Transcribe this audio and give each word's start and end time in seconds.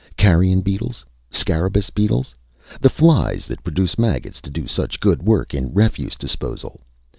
Carrion 0.17 0.61
beetles... 0.61 1.05
Scarabeus 1.29 1.91
beetles... 1.91 2.33
The 2.79 2.89
flies 2.89 3.45
that 3.45 3.63
produce 3.63 3.99
maggots 3.99 4.41
to 4.41 4.49
do 4.49 4.65
such 4.65 4.99
good 4.99 5.21
work 5.21 5.53
in 5.53 5.75
refuse 5.75 6.15
disposal.... 6.15 6.81